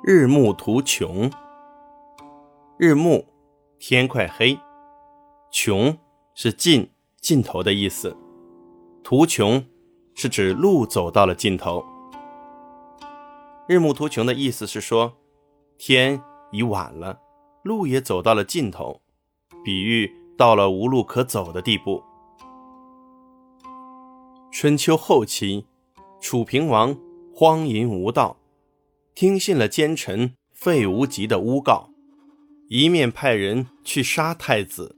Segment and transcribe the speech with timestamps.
[0.00, 1.28] 日暮途穷。
[2.78, 3.24] 日暮，
[3.80, 4.56] 天快黑。
[5.50, 5.98] 穷
[6.34, 6.88] 是尽
[7.20, 8.16] 尽头的意思。
[9.02, 9.64] 途穷
[10.14, 11.84] 是指路走到了尽头。
[13.66, 15.12] 日暮途穷的意思是说，
[15.76, 16.22] 天
[16.52, 17.18] 已晚了，
[17.64, 19.02] 路也走到了尽头，
[19.64, 20.08] 比喻
[20.38, 22.00] 到了无路可走的地步。
[24.52, 25.66] 春秋后期，
[26.20, 26.96] 楚平王
[27.34, 28.36] 荒淫无道，
[29.18, 31.90] 听信了奸臣费无极的诬告，
[32.68, 34.94] 一面派人去杀太子，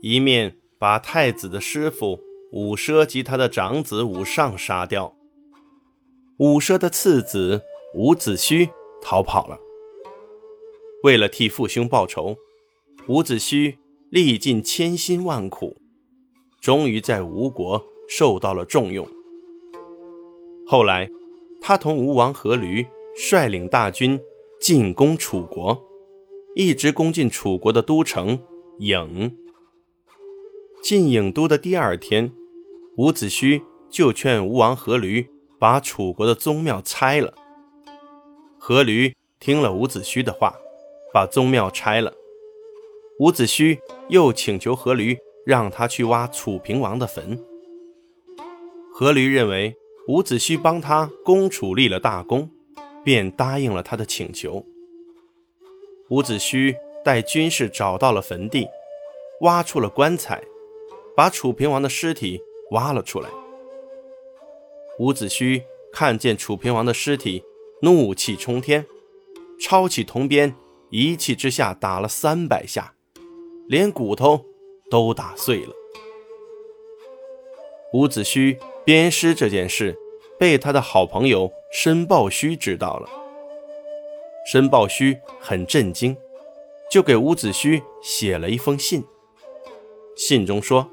[0.00, 2.20] 一面把太子的师傅
[2.52, 5.12] 伍奢及他的长子伍尚杀掉。
[6.38, 7.60] 伍奢的次子
[7.96, 8.70] 伍子胥
[9.02, 9.58] 逃跑了。
[11.02, 12.36] 为了替父兄报仇，
[13.08, 13.76] 伍子胥
[14.08, 15.76] 历尽千辛万苦，
[16.60, 17.84] 终于在吴国。
[18.06, 19.06] 受到了重用。
[20.66, 21.10] 后来，
[21.60, 22.86] 他同吴王阖闾
[23.20, 24.20] 率领大军
[24.60, 25.76] 进攻楚国，
[26.54, 28.38] 一直攻进楚国的都城
[28.78, 29.32] 郢。
[30.80, 32.32] 进郢都的第二天，
[32.96, 33.60] 伍子胥
[33.90, 35.26] 就劝吴王阖闾
[35.58, 37.34] 把楚国的宗庙拆了。
[38.60, 40.54] 阖闾听了伍子胥的话，
[41.12, 42.14] 把宗庙拆了。
[43.18, 47.36] 伍子胥又请求阖闾让他去挖楚平王的坟。
[48.96, 52.48] 阖闾认为伍子胥帮他攻楚立了大功，
[53.08, 54.62] 便答应了他的请求。
[56.10, 58.68] 伍子胥带军士找到了坟地，
[59.40, 60.44] 挖出了棺材，
[61.16, 62.38] 把楚平王的尸体
[62.72, 63.30] 挖了出来。
[64.98, 67.42] 伍子胥看见楚平王的尸体，
[67.80, 68.84] 怒气冲天，
[69.58, 70.54] 抄起铜鞭，
[70.90, 72.92] 一气之下打了三百下，
[73.68, 74.44] 连骨头
[74.90, 75.72] 都打碎了。
[77.94, 78.58] 伍子胥。
[78.84, 79.94] 鞭尸这件事
[80.38, 83.08] 被他的好朋友申豹须知道了。
[84.50, 86.16] 申豹须很震惊，
[86.90, 89.04] 就给伍子胥写了一封信。
[90.16, 90.88] 信中说：“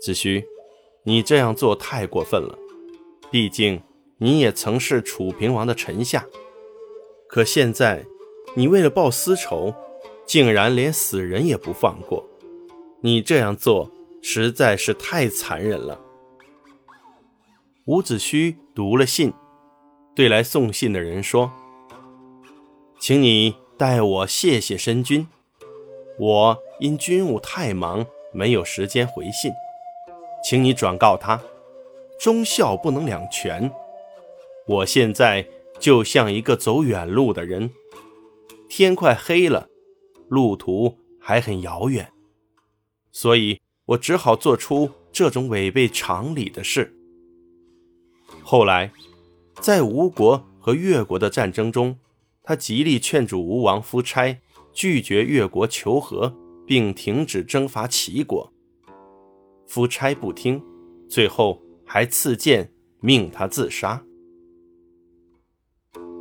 [0.00, 0.44] 子胥，
[1.02, 2.56] 你这样做太过分了。
[3.30, 3.82] 毕竟
[4.18, 6.26] 你也曾是楚平王的臣下，
[7.26, 8.04] 可现在
[8.54, 9.74] 你为了报私仇，
[10.24, 12.24] 竟然连死人也不放过。
[13.00, 13.90] 你这样做。”
[14.28, 16.00] 实在是太残忍了。
[17.86, 19.32] 伍子胥读了信，
[20.12, 21.52] 对来送信的人说
[22.98, 25.28] ：“请你代我谢谢申君，
[26.18, 29.52] 我因军务太忙，没有时间回信，
[30.42, 31.40] 请你转告他，
[32.18, 33.70] 忠孝不能两全。
[34.66, 35.46] 我现在
[35.78, 37.70] 就像一个走远路的人，
[38.68, 39.68] 天快黑了，
[40.28, 42.12] 路途还很遥远，
[43.12, 46.95] 所以。”我只好做出这种违背常理的事。
[48.48, 48.92] 后来，
[49.60, 51.98] 在吴国和越国的战争中，
[52.44, 54.40] 他极力劝阻吴王夫差
[54.72, 56.32] 拒绝越国求和，
[56.64, 58.52] 并停止征伐齐国。
[59.66, 60.62] 夫差不听，
[61.08, 62.70] 最后还赐剑
[63.00, 64.00] 命他自杀。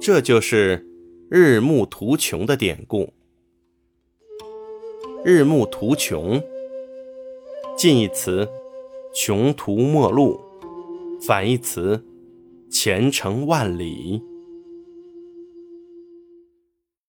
[0.02, 0.84] 这就是
[1.30, 3.14] “日暮途穷”的典故。
[5.24, 6.42] 日暮途穷。
[7.78, 8.50] 近义词，
[9.14, 10.40] 穷途末路；
[11.22, 12.04] 反义词，
[12.70, 14.22] 前程万里。